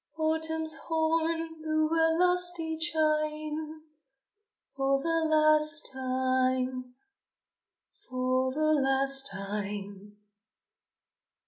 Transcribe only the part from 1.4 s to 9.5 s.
blew a lusty chime, For the last time, for the last